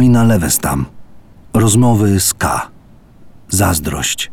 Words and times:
Karolina 0.00 0.24
Lewestam. 0.24 0.86
Rozmowy 1.54 2.20
z 2.20 2.34
K. 2.34 2.68
Zazdrość. 3.48 4.30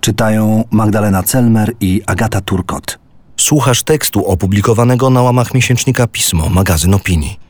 Czytają 0.00 0.64
Magdalena 0.70 1.22
Celmer 1.22 1.72
i 1.80 2.02
Agata 2.06 2.40
Turkot. 2.40 2.98
Słuchasz 3.36 3.82
tekstu 3.82 4.26
opublikowanego 4.26 5.10
na 5.10 5.22
łamach 5.22 5.54
miesięcznika 5.54 6.06
Pismo, 6.06 6.48
magazyn 6.48 6.94
opinii. 6.94 7.40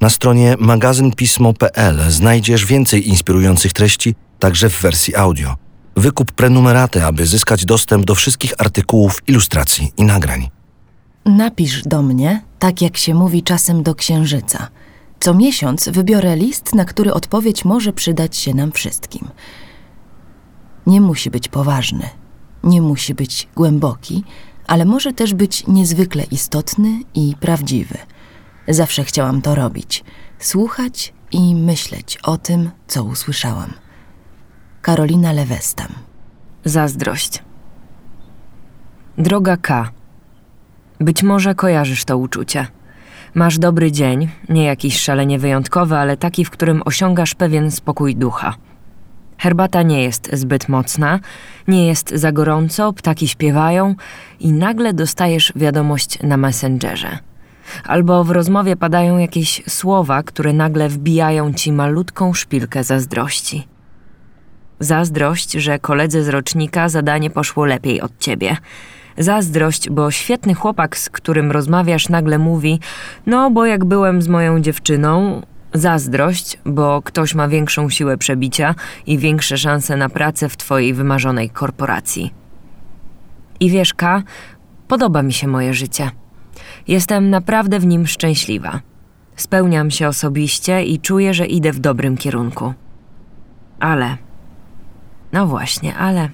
Na 0.00 0.10
stronie 0.10 0.56
magazynpismo.pl 0.58 2.10
znajdziesz 2.10 2.64
więcej 2.64 3.08
inspirujących 3.08 3.72
treści, 3.72 4.14
także 4.38 4.70
w 4.70 4.80
wersji 4.80 5.16
audio. 5.16 5.54
Wykup 5.96 6.32
prenumeraty, 6.32 7.04
aby 7.04 7.26
zyskać 7.26 7.64
dostęp 7.64 8.04
do 8.04 8.14
wszystkich 8.14 8.52
artykułów, 8.58 9.22
ilustracji 9.26 9.92
i 9.96 10.04
nagrań. 10.04 10.48
Napisz 11.24 11.82
do 11.82 12.02
mnie, 12.02 12.42
tak 12.58 12.82
jak 12.82 12.96
się 12.96 13.14
mówi 13.14 13.42
czasem 13.42 13.82
do 13.82 13.94
księżyca. 13.94 14.68
Co 15.20 15.34
miesiąc 15.34 15.88
wybiorę 15.88 16.36
list, 16.36 16.74
na 16.74 16.84
który 16.84 17.12
odpowiedź 17.12 17.64
może 17.64 17.92
przydać 17.92 18.36
się 18.36 18.54
nam 18.54 18.72
wszystkim. 18.72 19.28
Nie 20.86 21.00
musi 21.00 21.30
być 21.30 21.48
poważny, 21.48 22.08
nie 22.64 22.82
musi 22.82 23.14
być 23.14 23.48
głęboki, 23.56 24.24
ale 24.66 24.84
może 24.84 25.12
też 25.12 25.34
być 25.34 25.66
niezwykle 25.66 26.24
istotny 26.24 27.00
i 27.14 27.34
prawdziwy. 27.40 27.98
Zawsze 28.68 29.04
chciałam 29.04 29.42
to 29.42 29.54
robić 29.54 30.04
słuchać 30.38 31.14
i 31.32 31.54
myśleć 31.54 32.18
o 32.22 32.38
tym, 32.38 32.70
co 32.86 33.04
usłyszałam. 33.04 33.72
Karolina 34.82 35.32
Lewestam. 35.32 35.88
Zazdrość. 36.64 37.42
Droga 39.18 39.56
K. 39.56 39.90
Być 41.00 41.22
może 41.22 41.54
kojarzysz 41.54 42.04
to 42.04 42.18
uczucie. 42.18 42.66
Masz 43.36 43.58
dobry 43.58 43.92
dzień, 43.92 44.28
nie 44.48 44.64
jakiś 44.64 45.00
szalenie 45.00 45.38
wyjątkowy, 45.38 45.96
ale 45.96 46.16
taki, 46.16 46.44
w 46.44 46.50
którym 46.50 46.82
osiągasz 46.84 47.34
pewien 47.34 47.70
spokój 47.70 48.16
ducha. 48.16 48.54
Herbata 49.38 49.82
nie 49.82 50.02
jest 50.02 50.30
zbyt 50.32 50.68
mocna, 50.68 51.20
nie 51.68 51.86
jest 51.86 52.10
za 52.10 52.32
gorąco, 52.32 52.92
ptaki 52.92 53.28
śpiewają 53.28 53.94
i 54.40 54.52
nagle 54.52 54.92
dostajesz 54.92 55.52
wiadomość 55.56 56.22
na 56.22 56.36
Messengerze. 56.36 57.18
Albo 57.84 58.24
w 58.24 58.30
rozmowie 58.30 58.76
padają 58.76 59.18
jakieś 59.18 59.62
słowa, 59.68 60.22
które 60.22 60.52
nagle 60.52 60.88
wbijają 60.88 61.52
ci 61.52 61.72
malutką 61.72 62.34
szpilkę 62.34 62.84
zazdrości. 62.84 63.68
Zazdrość, 64.80 65.52
że 65.52 65.78
koledze 65.78 66.22
z 66.22 66.28
rocznika 66.28 66.88
zadanie 66.88 67.30
poszło 67.30 67.64
lepiej 67.64 68.00
od 68.00 68.18
ciebie. 68.18 68.56
Zazdrość, 69.18 69.90
bo 69.90 70.10
świetny 70.10 70.54
chłopak, 70.54 70.96
z 70.96 71.10
którym 71.10 71.50
rozmawiasz, 71.50 72.08
nagle 72.08 72.38
mówi: 72.38 72.80
No, 73.26 73.50
bo 73.50 73.66
jak 73.66 73.84
byłem 73.84 74.22
z 74.22 74.28
moją 74.28 74.60
dziewczyną. 74.60 75.42
Zazdrość, 75.74 76.58
bo 76.64 77.02
ktoś 77.02 77.34
ma 77.34 77.48
większą 77.48 77.90
siłę 77.90 78.18
przebicia 78.18 78.74
i 79.06 79.18
większe 79.18 79.58
szanse 79.58 79.96
na 79.96 80.08
pracę 80.08 80.48
w 80.48 80.56
twojej 80.56 80.94
wymarzonej 80.94 81.50
korporacji. 81.50 82.34
I 83.60 83.70
wiesz, 83.70 83.94
K, 83.94 84.22
podoba 84.88 85.22
mi 85.22 85.32
się 85.32 85.48
moje 85.48 85.74
życie. 85.74 86.10
Jestem 86.88 87.30
naprawdę 87.30 87.80
w 87.80 87.86
nim 87.86 88.06
szczęśliwa. 88.06 88.80
Spełniam 89.36 89.90
się 89.90 90.08
osobiście 90.08 90.84
i 90.84 91.00
czuję, 91.00 91.34
że 91.34 91.46
idę 91.46 91.72
w 91.72 91.78
dobrym 91.78 92.16
kierunku. 92.16 92.74
Ale. 93.80 94.16
No 95.32 95.46
właśnie, 95.46 95.96
ale. 95.96 96.28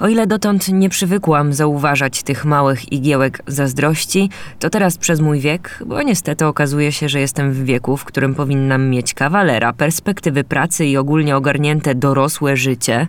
O 0.00 0.08
ile 0.08 0.26
dotąd 0.26 0.68
nie 0.68 0.88
przywykłam 0.88 1.52
zauważać 1.52 2.22
tych 2.22 2.44
małych 2.44 2.92
igiełek 2.92 3.42
zazdrości, 3.46 4.30
to 4.58 4.70
teraz 4.70 4.98
przez 4.98 5.20
mój 5.20 5.40
wiek, 5.40 5.78
bo 5.86 6.02
niestety 6.02 6.46
okazuje 6.46 6.92
się, 6.92 7.08
że 7.08 7.20
jestem 7.20 7.52
w 7.52 7.64
wieku, 7.64 7.96
w 7.96 8.04
którym 8.04 8.34
powinnam 8.34 8.88
mieć 8.88 9.14
kawalera, 9.14 9.72
perspektywy 9.72 10.44
pracy 10.44 10.86
i 10.86 10.96
ogólnie 10.96 11.36
ogarnięte 11.36 11.94
dorosłe 11.94 12.56
życie, 12.56 13.06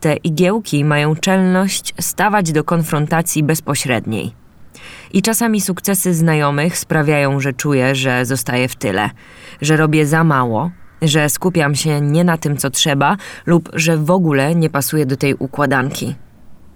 te 0.00 0.16
igiełki 0.16 0.84
mają 0.84 1.16
czelność 1.16 1.94
stawać 2.00 2.52
do 2.52 2.64
konfrontacji 2.64 3.42
bezpośredniej. 3.42 4.32
I 5.12 5.22
czasami 5.22 5.60
sukcesy 5.60 6.14
znajomych 6.14 6.78
sprawiają, 6.78 7.40
że 7.40 7.52
czuję, 7.52 7.94
że 7.94 8.26
zostaję 8.26 8.68
w 8.68 8.76
tyle, 8.76 9.10
że 9.60 9.76
robię 9.76 10.06
za 10.06 10.24
mało, 10.24 10.70
że 11.02 11.28
skupiam 11.28 11.74
się 11.74 12.00
nie 12.00 12.24
na 12.24 12.38
tym, 12.38 12.56
co 12.56 12.70
trzeba, 12.70 13.16
lub 13.46 13.70
że 13.72 13.96
w 13.96 14.10
ogóle 14.10 14.54
nie 14.54 14.70
pasuję 14.70 15.06
do 15.06 15.16
tej 15.16 15.34
układanki. 15.34 16.14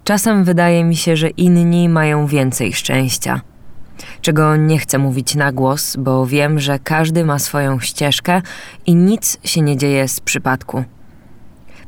Czasem 0.03 0.43
wydaje 0.43 0.83
mi 0.83 0.95
się, 0.95 1.17
że 1.17 1.29
inni 1.29 1.89
mają 1.89 2.27
więcej 2.27 2.73
szczęścia. 2.73 3.41
Czego 4.21 4.55
nie 4.55 4.79
chcę 4.79 4.97
mówić 4.97 5.35
na 5.35 5.51
głos, 5.51 5.95
bo 5.95 6.25
wiem, 6.25 6.59
że 6.59 6.79
każdy 6.79 7.25
ma 7.25 7.39
swoją 7.39 7.79
ścieżkę 7.79 8.41
i 8.85 8.95
nic 8.95 9.37
się 9.43 9.61
nie 9.61 9.77
dzieje 9.77 10.07
z 10.07 10.19
przypadku. 10.19 10.83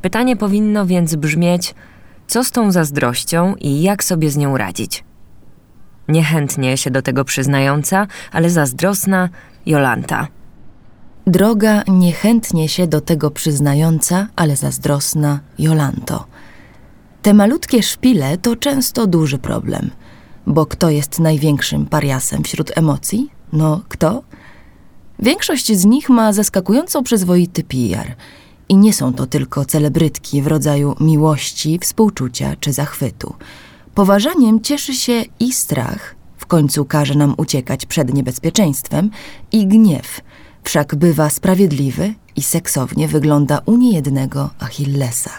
Pytanie 0.01 0.35
powinno 0.35 0.85
więc 0.85 1.15
brzmieć: 1.15 1.75
co 2.27 2.43
z 2.43 2.51
tą 2.51 2.71
zazdrością 2.71 3.55
i 3.55 3.81
jak 3.81 4.03
sobie 4.03 4.29
z 4.29 4.37
nią 4.37 4.57
radzić? 4.57 5.03
Niechętnie 6.07 6.77
się 6.77 6.91
do 6.91 7.01
tego 7.01 7.25
przyznająca, 7.25 8.07
ale 8.31 8.49
zazdrosna 8.49 9.29
Jolanta. 9.65 10.27
Droga, 11.27 11.83
niechętnie 11.87 12.69
się 12.69 12.87
do 12.87 13.01
tego 13.01 13.31
przyznająca, 13.31 14.27
ale 14.35 14.55
zazdrosna 14.55 15.39
Jolanto. 15.59 16.25
Te 17.21 17.33
malutkie 17.33 17.83
szpile 17.83 18.37
to 18.37 18.55
często 18.55 19.07
duży 19.07 19.37
problem, 19.37 19.91
bo 20.47 20.65
kto 20.65 20.89
jest 20.89 21.19
największym 21.19 21.85
pariasem 21.85 22.43
wśród 22.43 22.77
emocji? 22.77 23.29
No 23.53 23.81
kto? 23.89 24.23
Większość 25.19 25.77
z 25.77 25.85
nich 25.85 26.09
ma 26.09 26.33
zaskakująco 26.33 27.03
przyzwoity 27.03 27.63
PR 27.63 28.15
i 28.69 28.77
nie 28.77 28.93
są 28.93 29.13
to 29.13 29.25
tylko 29.25 29.65
celebrytki 29.65 30.41
w 30.41 30.47
rodzaju 30.47 30.95
miłości, 30.99 31.79
współczucia 31.79 32.55
czy 32.59 32.73
zachwytu. 32.73 33.35
Poważaniem 33.95 34.61
cieszy 34.61 34.93
się 34.93 35.23
i 35.39 35.53
strach, 35.53 36.15
w 36.37 36.45
końcu 36.45 36.85
każe 36.85 37.15
nam 37.15 37.33
uciekać 37.37 37.85
przed 37.85 38.13
niebezpieczeństwem, 38.13 39.09
i 39.51 39.67
gniew, 39.67 40.21
wszak 40.65 40.95
bywa 40.95 41.29
sprawiedliwy 41.29 42.13
i 42.35 42.41
seksownie 42.41 43.07
wygląda 43.07 43.61
u 43.65 43.77
niejednego 43.77 44.49
Achillesa. 44.59 45.31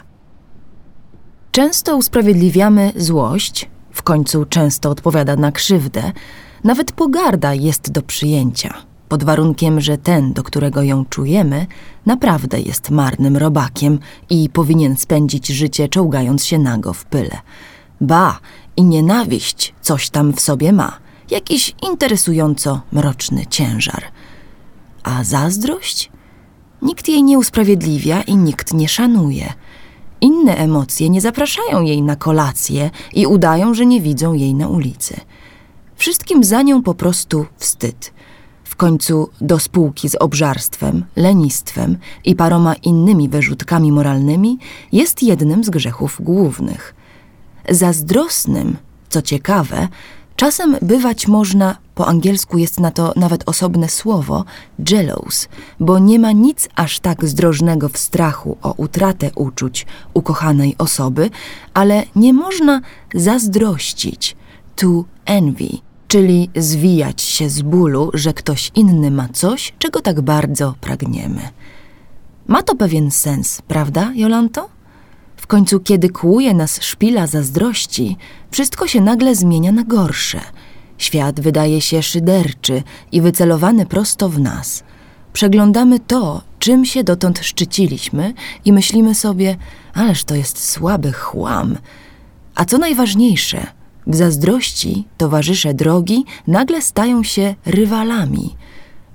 Często 1.52 1.96
usprawiedliwiamy 1.96 2.92
złość, 2.96 3.68
w 3.92 4.02
końcu 4.02 4.44
często 4.44 4.90
odpowiada 4.90 5.36
na 5.36 5.52
krzywdę, 5.52 6.12
nawet 6.64 6.92
pogarda 6.92 7.54
jest 7.54 7.90
do 7.90 8.02
przyjęcia, 8.02 8.74
pod 9.08 9.24
warunkiem, 9.24 9.80
że 9.80 9.98
ten, 9.98 10.32
do 10.32 10.42
którego 10.42 10.82
ją 10.82 11.04
czujemy, 11.04 11.66
naprawdę 12.06 12.60
jest 12.60 12.90
marnym 12.90 13.36
robakiem 13.36 13.98
i 14.30 14.48
powinien 14.48 14.96
spędzić 14.96 15.46
życie 15.48 15.88
czołgając 15.88 16.44
się 16.44 16.58
nago 16.58 16.92
w 16.92 17.04
pyle. 17.04 17.38
Ba, 18.00 18.38
i 18.76 18.84
nienawiść 18.84 19.74
coś 19.80 20.10
tam 20.10 20.32
w 20.32 20.40
sobie 20.40 20.72
ma, 20.72 20.98
jakiś 21.30 21.74
interesująco 21.82 22.80
mroczny 22.92 23.46
ciężar. 23.46 24.02
A 25.06 25.24
zazdrość? 25.24 26.10
Nikt 26.82 27.08
jej 27.08 27.22
nie 27.22 27.38
usprawiedliwia 27.38 28.22
i 28.22 28.36
nikt 28.36 28.74
nie 28.74 28.88
szanuje. 28.88 29.52
Inne 30.20 30.56
emocje 30.56 31.10
nie 31.10 31.20
zapraszają 31.20 31.82
jej 31.82 32.02
na 32.02 32.16
kolację 32.16 32.90
i 33.14 33.26
udają, 33.26 33.74
że 33.74 33.86
nie 33.86 34.00
widzą 34.00 34.32
jej 34.32 34.54
na 34.54 34.68
ulicy. 34.68 35.20
Wszystkim 35.96 36.44
za 36.44 36.62
nią 36.62 36.82
po 36.82 36.94
prostu 36.94 37.46
wstyd. 37.56 38.12
W 38.64 38.76
końcu 38.76 39.28
do 39.40 39.58
spółki 39.58 40.08
z 40.08 40.14
obżarstwem, 40.14 41.04
lenistwem 41.16 41.98
i 42.24 42.34
paroma 42.34 42.74
innymi 42.74 43.28
wyrzutkami 43.28 43.92
moralnymi 43.92 44.58
jest 44.92 45.22
jednym 45.22 45.64
z 45.64 45.70
grzechów 45.70 46.20
głównych– 46.20 46.94
Zazdrosnym, 47.68 48.76
co 49.08 49.22
ciekawe, 49.22 49.88
czasem 50.36 50.76
bywać 50.82 51.28
można, 51.28 51.76
po 51.94 52.06
angielsku 52.06 52.58
jest 52.58 52.80
na 52.80 52.90
to 52.90 53.12
nawet 53.16 53.48
osobne 53.48 53.88
słowo, 53.88 54.44
jealous, 54.90 55.48
bo 55.80 55.98
nie 55.98 56.18
ma 56.18 56.32
nic 56.32 56.68
aż 56.74 57.00
tak 57.00 57.24
zdrożnego 57.24 57.88
w 57.88 57.98
strachu 57.98 58.56
o 58.62 58.74
utratę 58.76 59.30
uczuć 59.34 59.86
ukochanej 60.14 60.74
osoby, 60.78 61.30
ale 61.74 62.04
nie 62.16 62.32
można 62.32 62.80
zazdrościć, 63.14 64.36
to 64.76 65.04
envy, 65.24 65.68
czyli 66.08 66.50
zwijać 66.56 67.22
się 67.22 67.50
z 67.50 67.62
bólu, 67.62 68.10
że 68.14 68.32
ktoś 68.32 68.70
inny 68.74 69.10
ma 69.10 69.28
coś, 69.28 69.72
czego 69.78 70.00
tak 70.00 70.20
bardzo 70.20 70.74
pragniemy. 70.80 71.40
Ma 72.46 72.62
to 72.62 72.74
pewien 72.74 73.10
sens, 73.10 73.62
prawda, 73.68 74.12
Jolanto? 74.14 74.75
W 75.46 75.48
końcu, 75.48 75.80
kiedy 75.80 76.08
kłuje 76.08 76.54
nas 76.54 76.82
szpila 76.82 77.26
zazdrości, 77.26 78.16
wszystko 78.50 78.86
się 78.86 79.00
nagle 79.00 79.34
zmienia 79.34 79.72
na 79.72 79.84
gorsze. 79.84 80.40
Świat 80.98 81.40
wydaje 81.40 81.80
się 81.80 82.02
szyderczy 82.02 82.82
i 83.12 83.20
wycelowany 83.20 83.86
prosto 83.86 84.28
w 84.28 84.40
nas. 84.40 84.84
Przeglądamy 85.32 86.00
to, 86.00 86.42
czym 86.58 86.84
się 86.84 87.04
dotąd 87.04 87.38
szczyciliśmy 87.38 88.34
i 88.64 88.72
myślimy 88.72 89.14
sobie, 89.14 89.56
ależ 89.94 90.24
to 90.24 90.34
jest 90.34 90.70
słaby 90.70 91.12
chłam. 91.12 91.78
A 92.54 92.64
co 92.64 92.78
najważniejsze, 92.78 93.66
w 94.06 94.14
zazdrości 94.14 95.04
towarzysze 95.18 95.74
drogi 95.74 96.24
nagle 96.46 96.82
stają 96.82 97.22
się 97.22 97.54
rywalami. 97.66 98.56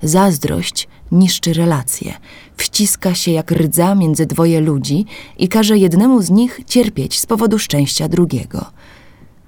Zazdrość 0.02 0.88
niszczy 1.12 1.52
relacje, 1.52 2.14
wciska 2.56 3.14
się 3.14 3.30
jak 3.30 3.52
rdza 3.52 3.94
między 3.94 4.26
dwoje 4.26 4.60
ludzi 4.60 5.06
i 5.38 5.48
każe 5.48 5.78
jednemu 5.78 6.22
z 6.22 6.30
nich 6.30 6.60
cierpieć 6.66 7.20
z 7.20 7.26
powodu 7.26 7.58
szczęścia 7.58 8.08
drugiego. 8.08 8.66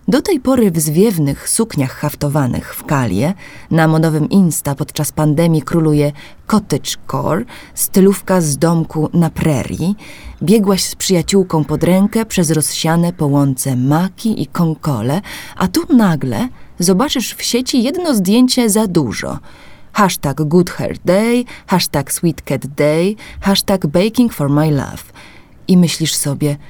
Do 0.09 0.23
tej 0.23 0.41
pory 0.41 0.71
w 0.71 0.81
zwiewnych 0.81 1.49
sukniach 1.49 1.93
haftowanych 1.93 2.75
w 2.75 2.85
Kalie 2.85 3.35
na 3.71 3.89
modowym 3.89 4.29
Insta 4.29 4.75
podczas 4.75 5.13
pandemii 5.13 5.63
króluje 5.63 6.13
cottagecore, 6.47 7.45
stylówka 7.75 8.41
z 8.41 8.59
domku 8.59 9.09
na 9.13 9.31
prerii. 9.31 9.97
Biegłaś 10.43 10.83
z 10.83 10.95
przyjaciółką 10.95 11.65
pod 11.65 11.85
rękę 11.85 12.27
przez 12.27 12.51
rozsiane 12.51 13.13
po 13.13 13.27
łące 13.27 13.77
maki 13.77 14.43
i 14.43 14.47
konkole, 14.47 15.21
a 15.57 15.69
tu 15.69 15.97
nagle 15.97 16.49
zobaczysz 16.79 17.35
w 17.35 17.43
sieci 17.43 17.83
jedno 17.83 18.15
zdjęcie 18.15 18.71
za 18.71 18.87
dużo. 18.87 19.39
Hashtag 19.95 20.49
Good 20.49 20.71
Hair 20.71 20.97
Day, 21.05 21.45
hashtag 21.67 22.13
Sweet 22.13 22.43
Cat 22.43 22.67
Day, 22.67 23.17
hashtag 23.41 23.87
Baking 23.87 24.33
for 24.33 24.51
My 24.51 24.71
Love. 24.71 25.05
I 25.69 25.77
myślisz 25.77 26.15
sobie– 26.15 26.57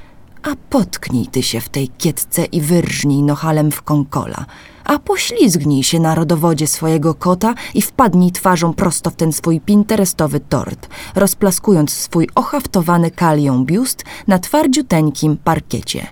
a 0.45 0.57
potknij 0.71 1.27
ty 1.27 1.43
się 1.43 1.61
w 1.61 1.69
tej 1.69 1.89
kietce 1.89 2.45
i 2.45 2.61
wyrżnij 2.61 3.23
nochalem 3.23 3.71
w 3.71 3.83
konkola, 3.83 4.47
a 4.85 4.99
poślizgnij 4.99 5.83
się 5.83 6.01
na 6.01 6.15
rodowodzie 6.15 6.67
swojego 6.67 7.15
kota 7.15 7.55
i 7.75 7.83
wpadnij 7.83 8.33
twarzą 8.33 8.75
prosto 8.75 9.11
w 9.11 9.17
ten 9.17 9.33
swój 9.33 9.61
pinterestowy 9.61 10.41
tort, 10.41 10.89
rozplaskując 11.15 11.93
swój 11.93 12.29
ohaftowany 12.35 13.11
kalią 13.11 13.65
biust 13.65 14.05
na 14.27 14.39
twardziuteńkim 14.39 15.37
parkiecie. 15.37 16.07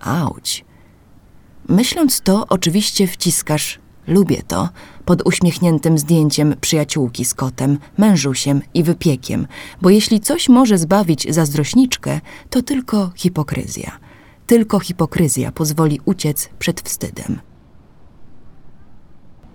Auć. 0.00 0.64
Myśląc 1.68 2.20
to, 2.20 2.46
oczywiście 2.48 3.06
wciskasz 3.06 3.78
lubię 4.06 4.42
to. 4.48 4.68
Pod 5.04 5.26
uśmiechniętym 5.26 5.98
zdjęciem 5.98 6.54
przyjaciółki 6.60 7.24
z 7.24 7.34
kotem, 7.34 7.78
mężusiem 7.98 8.62
i 8.74 8.82
wypiekiem, 8.82 9.46
bo 9.82 9.90
jeśli 9.90 10.20
coś 10.20 10.48
może 10.48 10.78
zbawić 10.78 11.34
zazdrośniczkę, 11.34 12.20
to 12.50 12.62
tylko 12.62 13.10
hipokryzja. 13.16 13.98
Tylko 14.46 14.80
hipokryzja 14.80 15.52
pozwoli 15.52 16.00
uciec 16.04 16.48
przed 16.58 16.80
wstydem. 16.80 17.40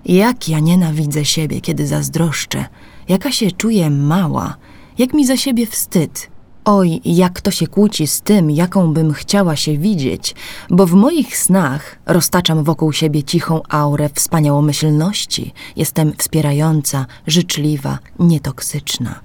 Jak 0.05 0.49
ja 0.49 0.59
nienawidzę 0.59 1.25
siebie, 1.25 1.61
kiedy 1.61 1.87
zazdroszczę, 1.87 2.65
jaka 3.09 3.31
się 3.31 3.51
czuję 3.51 3.89
mała, 3.89 4.57
jak 4.97 5.13
mi 5.13 5.25
za 5.25 5.37
siebie 5.37 5.65
wstyd, 5.65 6.29
Oj, 6.69 7.01
jak 7.05 7.41
to 7.41 7.51
się 7.51 7.67
kłóci 7.67 8.07
z 8.07 8.21
tym, 8.21 8.51
jaką 8.51 8.93
bym 8.93 9.13
chciała 9.13 9.55
się 9.55 9.77
widzieć, 9.77 10.35
bo 10.69 10.85
w 10.85 10.93
moich 10.93 11.37
snach 11.37 11.99
roztaczam 12.05 12.63
wokół 12.63 12.93
siebie 12.93 13.23
cichą 13.23 13.61
aurę 13.69 14.09
wspaniałomyślności. 14.13 15.53
Jestem 15.75 16.13
wspierająca, 16.17 17.05
życzliwa, 17.27 17.99
nietoksyczna. 18.19 19.19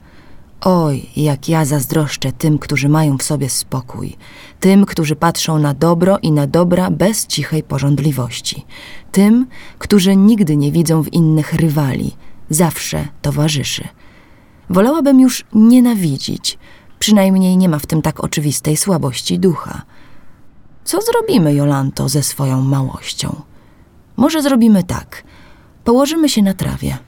Oj, 0.61 1.06
jak 1.17 1.49
ja 1.49 1.65
zazdroszczę 1.65 2.33
tym, 2.33 2.59
którzy 2.59 2.89
mają 2.89 3.19
w 3.19 3.23
sobie 3.23 3.49
spokój, 3.49 4.17
tym, 4.61 4.87
którzy 4.87 5.17
patrzą 5.17 5.59
na 5.59 5.75
dobro 5.75 6.19
i 6.19 6.33
na 6.33 6.47
dobra 6.47 6.91
bez 6.91 7.27
cichej 7.27 7.62
porządliwości, 7.62 8.65
tym, 9.12 9.47
którzy 9.79 10.17
nigdy 10.17 10.56
nie 10.56 10.73
widzą 10.73 11.03
w 11.03 11.12
innych 11.12 11.53
rywali, 11.53 12.17
zawsze 12.50 13.09
towarzyszy. 13.23 13.89
Wolałabym 14.71 15.21
już 15.21 15.44
nienawidzić, 15.53 16.59
Przynajmniej 17.02 17.56
nie 17.56 17.69
ma 17.69 17.78
w 17.78 17.87
tym 17.87 18.02
tak 18.02 18.25
oczywistej 18.25 18.76
słabości 18.76 19.38
ducha. 19.38 19.82
Co 20.84 20.99
zrobimy, 21.00 21.54
Jolanto, 21.54 22.08
ze 22.08 22.22
swoją 22.22 22.60
małością? 22.62 23.43
Może 24.16 24.43
zrobimy 24.43 24.84
tak. 24.84 25.25
Położymy 25.84 26.28
się 26.28 26.43
na 26.43 26.54
trawie 26.54 26.99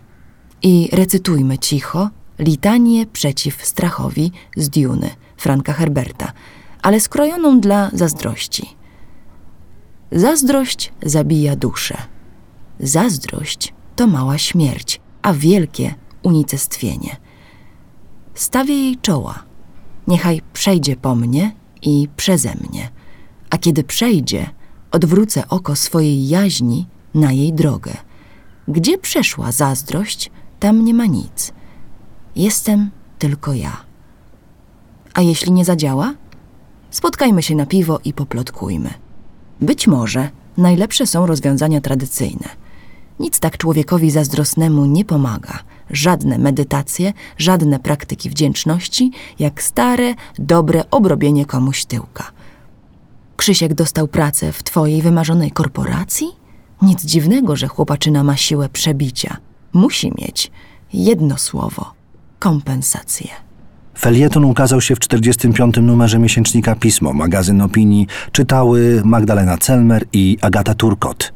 i 0.63 0.89
recytujmy 0.93 1.59
cicho 1.59 2.11
litanię 2.39 3.07
przeciw 3.07 3.67
strachowi 3.67 4.33
z 4.57 4.69
Duny 4.69 5.11
Franka 5.37 5.73
Herberta, 5.73 6.33
ale 6.83 7.01
skrojoną 7.01 7.61
dla 7.61 7.91
zazdrości. 7.93 8.77
Zazdrość 10.13 10.93
zabija 11.03 11.57
duszę. 11.57 11.97
Zazdrość 12.81 13.75
to 13.97 14.07
mała 14.07 14.39
śmierć, 14.39 15.01
a 15.23 15.33
wielkie 15.33 15.95
unicestwienie. 16.23 17.17
Stawię 18.35 18.75
jej 18.75 18.97
czoła– 18.97 19.45
niechaj 20.09 20.43
przejdzie 20.53 20.97
po 20.97 21.15
mnie 21.15 21.53
i 21.83 22.09
przeze 22.17 22.55
mnie, 22.71 22.91
a 23.51 23.59
kiedy 23.59 23.85
przejdzie, 23.85 24.51
odwrócę 24.91 25.49
oko 25.49 25.77
swojej 25.77 26.29
jaźni 26.29 26.87
na 27.15 27.33
jej 27.33 27.53
drogę. 27.53 27.93
Gdzie 28.69 28.99
przeszła 28.99 29.53
zazdrość, 29.53 30.31
tam 30.61 30.85
nie 30.85 30.95
ma 30.95 31.07
nic. 31.07 31.53
Jestem 32.37 32.91
tylko 33.19 33.53
ja. 33.53 33.77
A 35.15 35.21
jeśli 35.21 35.53
nie 35.53 35.65
zadziała? 35.65 36.15
Spotkajmy 36.91 37.43
się 37.43 37.55
na 37.55 37.67
piwo 37.67 38.01
i 38.05 38.13
poplotkujmy. 38.13 38.91
Być 39.61 39.87
może 39.87 40.29
najlepsze 40.57 41.07
są 41.07 41.27
rozwiązania 41.27 41.81
tradycyjne. 41.81 42.49
Nic 43.21 43.41
tak 43.41 43.59
człowiekowi 43.59 44.11
zazdrosnemu 44.11 44.87
nie 44.87 45.05
pomaga– 45.05 45.59
żadne 45.91 46.39
medytacje, 46.39 47.13
żadne 47.39 47.79
praktyki 47.79 48.31
wdzięczności, 48.31 49.11
jak 49.39 49.63
stare, 49.63 50.15
dobre 50.39 50.91
obrobienie 50.91 51.47
komuś 51.47 51.85
tyłka. 51.85 52.25
Krzysiek 53.37 53.75
dostał 53.75 54.09
pracę 54.09 54.53
w 54.53 54.63
twojej 54.63 55.03
wymarzonej 55.03 55.51
korporacji? 55.51 56.27
Nic 56.83 57.05
dziwnego, 57.05 57.57
że 57.57 57.69
chłopaczyna 57.69 58.25
ma 58.25 58.37
siłę 58.37 58.69
przebicia. 58.69 59.37
Musi 59.73 60.13
mieć 60.19 60.51
jedno 60.93 61.39
słowo 61.39 61.93
kompensację. 62.39 63.29
Felieton 63.99 64.45
ukazał 64.45 64.81
się 64.81 64.97
w 64.97 64.99
45. 64.99 65.77
numerze 65.83 66.19
miesięcznika 66.19 66.75
Pismo, 66.75 67.13
magazyn 67.13 67.61
opinii. 67.61 68.07
Czytały 68.33 69.03
Magdalena 69.05 69.59
Celmer 69.59 70.05
i 70.13 70.39
Agata 70.41 70.75
Turkot. 70.75 71.33